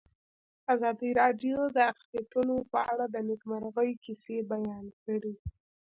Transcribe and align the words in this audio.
ازادي 0.73 1.09
راډیو 1.21 1.59
د 1.75 1.77
اقلیتونه 1.91 2.55
په 2.71 2.79
اړه 2.91 3.05
د 3.13 3.15
نېکمرغۍ 3.27 3.91
کیسې 4.03 4.37
بیان 4.51 4.85
کړې. 5.03 5.33